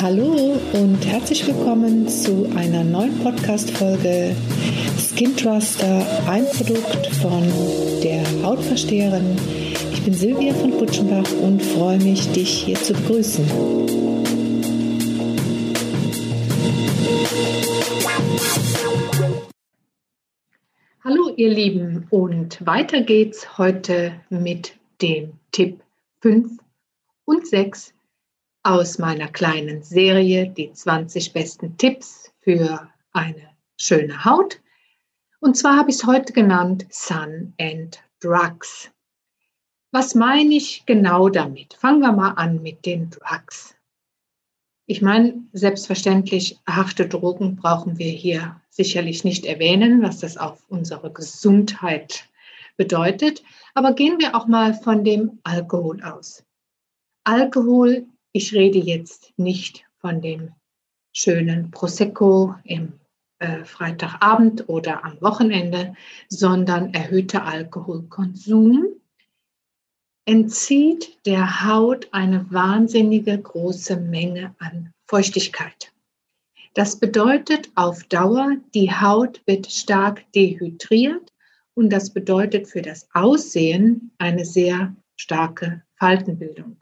[0.00, 4.36] Hallo und herzlich willkommen zu einer neuen Podcast-Folge
[4.96, 7.42] Skin Truster, ein Produkt von
[8.04, 9.36] der Hautversteherin.
[9.92, 13.44] Ich bin Silvia von Butschenbach und freue mich, dich hier zu begrüßen.
[21.02, 25.80] Hallo ihr Lieben und weiter geht's heute mit dem Tipp
[26.20, 26.52] 5
[27.24, 27.94] und 6
[28.62, 34.60] aus meiner kleinen Serie Die 20 besten Tipps für eine schöne Haut.
[35.40, 38.90] Und zwar habe ich es heute genannt Sun and Drugs.
[39.90, 41.74] Was meine ich genau damit?
[41.74, 43.74] Fangen wir mal an mit den Drugs.
[44.86, 51.12] Ich meine, selbstverständlich, harte Drogen brauchen wir hier sicherlich nicht erwähnen, was das auf unsere
[51.12, 52.28] Gesundheit
[52.76, 53.42] bedeutet.
[53.74, 56.42] Aber gehen wir auch mal von dem Alkohol aus.
[57.24, 60.52] Alkohol ich rede jetzt nicht von dem
[61.12, 62.92] schönen Prosecco im
[63.38, 65.94] äh, Freitagabend oder am Wochenende,
[66.28, 68.86] sondern erhöhter Alkoholkonsum
[70.28, 75.90] entzieht der Haut eine wahnsinnige große Menge an Feuchtigkeit.
[76.74, 81.32] Das bedeutet auf Dauer, die Haut wird stark dehydriert
[81.74, 86.76] und das bedeutet für das Aussehen eine sehr starke Faltenbildung.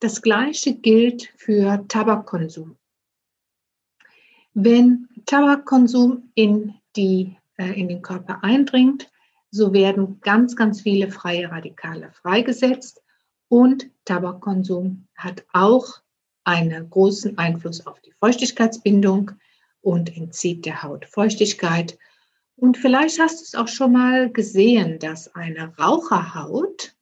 [0.00, 2.76] Das Gleiche gilt für Tabakkonsum.
[4.54, 9.10] Wenn Tabakkonsum in, die, äh, in den Körper eindringt,
[9.50, 13.02] so werden ganz, ganz viele freie Radikale freigesetzt
[13.48, 16.00] und Tabakkonsum hat auch
[16.44, 19.32] einen großen Einfluss auf die Feuchtigkeitsbindung
[19.82, 21.98] und entzieht der Haut Feuchtigkeit.
[22.56, 26.94] Und vielleicht hast du es auch schon mal gesehen, dass eine Raucherhaut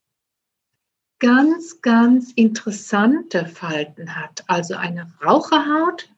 [1.19, 4.45] ganz, ganz interessante Falten hat.
[4.47, 6.09] Also eine Raucherhaut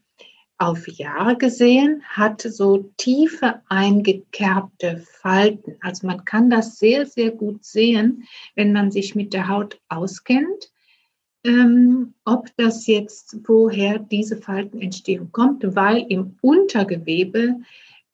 [0.59, 5.77] auf Jahre gesehen hat so tiefe eingekerbte Falten.
[5.81, 8.25] Also man kann das sehr, sehr gut sehen,
[8.57, 10.71] wenn man sich mit der Haut auskennt,
[11.45, 17.61] ähm, ob das jetzt, woher diese Faltenentstehung kommt, weil im Untergewebe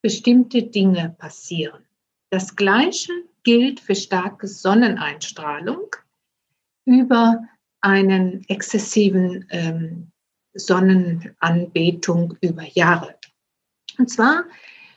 [0.00, 1.82] bestimmte Dinge passieren.
[2.30, 3.12] Das Gleiche
[3.42, 5.96] gilt für starke Sonneneinstrahlung
[6.86, 7.44] über
[7.82, 10.10] einen exzessiven ähm,
[10.54, 13.14] Sonnenanbetung über Jahre.
[13.98, 14.44] Und zwar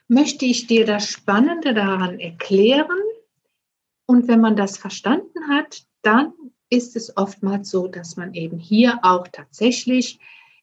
[0.07, 2.97] möchte ich dir das Spannende daran erklären.
[4.05, 6.33] Und wenn man das verstanden hat, dann
[6.69, 10.19] ist es oftmals so, dass man eben hier auch tatsächlich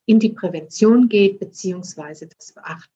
[0.06, 2.91] in die Prävention geht, beziehungsweise das beachtet.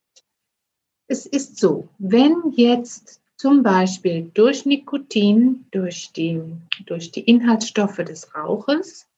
[1.09, 6.43] Es ist so, wenn jetzt zum Beispiel durch Nikotin, durch die,
[6.85, 9.09] durch die Inhaltsstoffe des Rauches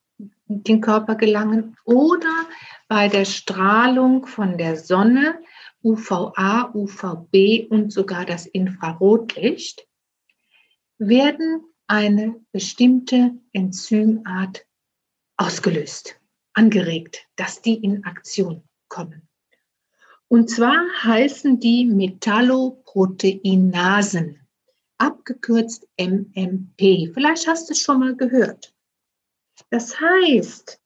[0.47, 2.47] in den Körper gelangen oder
[2.87, 5.41] bei der Strahlung von der Sonne,
[5.83, 9.89] UVA, UVB und sogar das Infrarotlicht,
[10.99, 14.65] werden eine bestimmte Enzymart
[15.37, 16.21] ausgelöst,
[16.53, 19.29] angeregt, dass die in Aktion kommen.
[20.33, 24.41] Und zwar heißen die Metalloproteinasen,
[24.97, 27.13] abgekürzt MMP.
[27.13, 28.73] Vielleicht hast du es schon mal gehört.
[29.69, 30.81] Das heißt,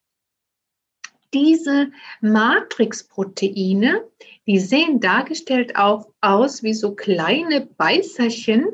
[1.33, 4.03] diese Matrixproteine,
[4.47, 8.65] die sehen dargestellt auch aus wie so kleine Beißerchen,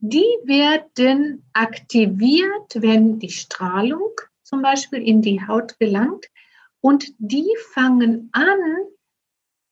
[0.00, 4.10] die werden aktiviert, wenn die Strahlung
[4.42, 6.26] zum Beispiel in die Haut gelangt
[6.82, 8.58] und die fangen an,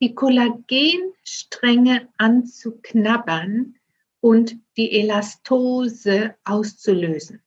[0.03, 3.77] die Kollagenstränge anzuknabbern
[4.21, 7.41] und die Elastose auszulösen.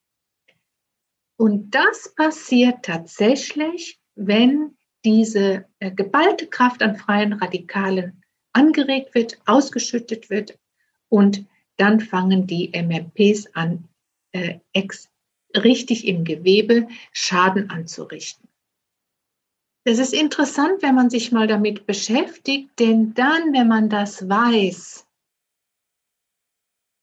[1.37, 8.23] Und das passiert tatsächlich, wenn diese äh, geballte Kraft an freien Radikalen
[8.53, 10.57] angeregt wird, ausgeschüttet wird
[11.09, 11.45] und
[11.75, 13.89] dann fangen die MMPs an,
[14.31, 14.59] äh,
[15.53, 18.47] richtig im Gewebe Schaden anzurichten.
[19.87, 25.05] Das ist interessant, wenn man sich mal damit beschäftigt, denn dann, wenn man das weiß,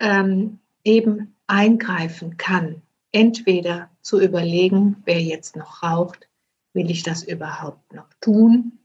[0.01, 2.83] ähm, eben eingreifen kann,
[3.13, 6.29] entweder zu überlegen, wer jetzt noch raucht,
[6.73, 8.81] will ich das überhaupt noch tun,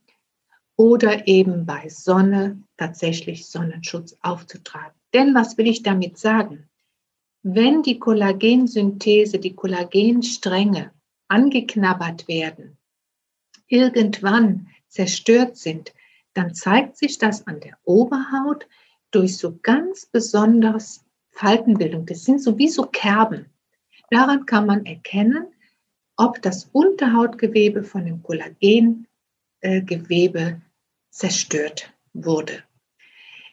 [0.76, 4.94] oder eben bei Sonne tatsächlich Sonnenschutz aufzutragen.
[5.16, 6.70] Denn was will ich damit sagen?
[7.42, 10.92] Wenn die Kollagensynthese, die Kollagenstränge
[11.30, 12.77] angeknabbert werden,
[13.68, 15.94] irgendwann zerstört sind,
[16.34, 18.68] dann zeigt sich das an der Oberhaut
[19.12, 22.06] durch so ganz besonders Faltenbildung.
[22.06, 23.48] Das sind sowieso Kerben.
[24.10, 25.48] Daran kann man erkennen,
[26.16, 29.08] ob das Unterhautgewebe von dem Kollagen
[29.64, 30.62] Hautgewebe
[31.10, 32.64] zerstört wurde.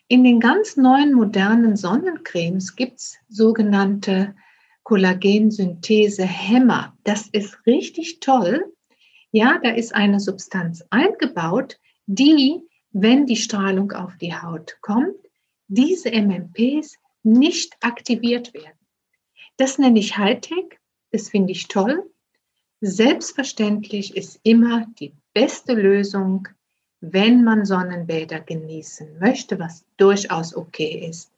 [0.08, 4.34] In den ganz neuen modernen Sonnencremes gibt es sogenannte
[4.82, 6.94] Kollagensynthese-Hämmer.
[7.04, 8.73] Das ist richtig toll.
[9.34, 12.60] Ja, da ist eine Substanz eingebaut, die,
[12.92, 15.16] wenn die Strahlung auf die Haut kommt,
[15.66, 18.78] diese MMPs nicht aktiviert werden.
[19.56, 20.78] Das nenne ich Hightech,
[21.10, 22.08] das finde ich toll.
[22.80, 26.46] Selbstverständlich ist immer die beste Lösung,
[27.00, 31.32] wenn man Sonnenbäder genießen möchte, was durchaus okay ist.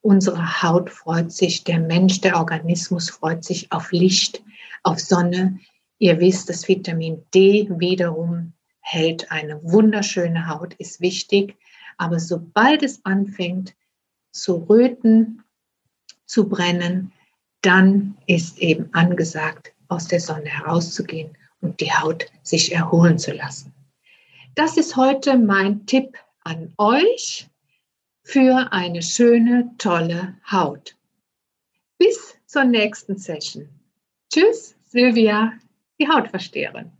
[0.00, 4.42] Unsere Haut freut sich, der Mensch, der Organismus freut sich auf Licht,
[4.84, 5.60] auf Sonne.
[6.02, 11.56] Ihr wisst, das Vitamin D wiederum hält eine wunderschöne Haut, ist wichtig.
[11.96, 13.76] Aber sobald es anfängt
[14.32, 15.44] zu röten,
[16.26, 17.12] zu brennen,
[17.60, 23.72] dann ist eben angesagt, aus der Sonne herauszugehen und die Haut sich erholen zu lassen.
[24.56, 27.48] Das ist heute mein Tipp an euch
[28.24, 30.96] für eine schöne, tolle Haut.
[31.96, 33.68] Bis zur nächsten Session.
[34.32, 35.52] Tschüss, Silvia,
[36.02, 36.90] die Hautversteherin.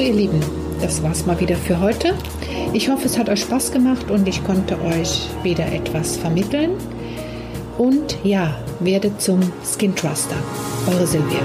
[0.00, 0.40] ihr Lieben,
[0.82, 2.14] das war's mal wieder für heute.
[2.74, 6.72] Ich hoffe, es hat euch Spaß gemacht und ich konnte euch wieder etwas vermitteln.
[7.78, 10.36] Und ja, werdet zum Skin Truster.
[10.86, 11.40] Eure Silvia.